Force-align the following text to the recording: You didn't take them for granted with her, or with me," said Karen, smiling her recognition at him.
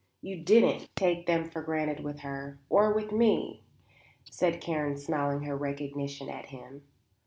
You 0.23 0.43
didn't 0.43 0.89
take 0.95 1.27
them 1.27 1.51
for 1.51 1.61
granted 1.61 1.99
with 2.03 2.21
her, 2.21 2.57
or 2.69 2.91
with 2.91 3.11
me," 3.11 3.61
said 4.25 4.59
Karen, 4.59 4.97
smiling 4.97 5.43
her 5.43 5.55
recognition 5.55 6.27
at 6.27 6.47
him. 6.47 6.87